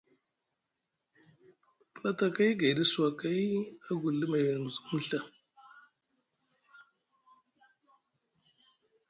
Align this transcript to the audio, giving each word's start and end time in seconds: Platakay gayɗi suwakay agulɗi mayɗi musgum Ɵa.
Platakay 1.95 2.51
gayɗi 2.59 2.83
suwakay 2.91 3.41
agulɗi 3.91 4.25
mayɗi 4.31 4.53
musgum 4.65 4.99
Ɵa. 5.07 5.19